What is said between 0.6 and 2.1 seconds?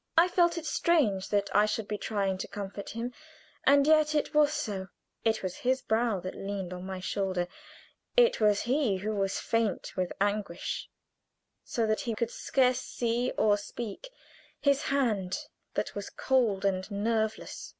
strange that I should be